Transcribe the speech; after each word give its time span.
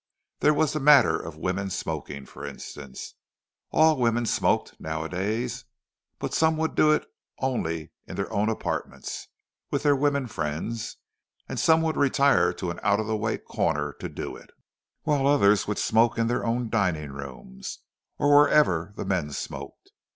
There 0.39 0.55
was 0.55 0.73
the 0.73 0.79
matter 0.79 1.15
of 1.15 1.37
women 1.37 1.69
smoking, 1.69 2.25
for 2.25 2.43
instance. 2.43 3.13
All 3.69 3.97
women 3.97 4.25
smoked, 4.25 4.79
nowadays; 4.79 5.65
but 6.17 6.33
some 6.33 6.57
would 6.57 6.73
do 6.73 6.91
it 6.91 7.05
only 7.37 7.91
in 8.07 8.15
their 8.15 8.33
own 8.33 8.49
apartments, 8.49 9.27
with 9.69 9.83
their 9.83 9.95
women 9.95 10.25
friends; 10.25 10.97
and 11.47 11.59
some 11.59 11.83
would 11.83 11.97
retire 11.97 12.51
to 12.51 12.71
an 12.71 12.79
out 12.81 12.99
of 12.99 13.05
the 13.05 13.15
way 13.15 13.37
corner 13.37 13.93
to 13.99 14.09
do 14.09 14.35
it; 14.35 14.49
while 15.03 15.27
others 15.27 15.67
would 15.67 15.77
smoke 15.77 16.17
in 16.17 16.25
their 16.25 16.43
own 16.43 16.69
dining 16.71 17.11
rooms, 17.11 17.77
or 18.17 18.35
wherever 18.35 18.93
the 18.97 19.05
men 19.05 19.31
smoked. 19.31 19.91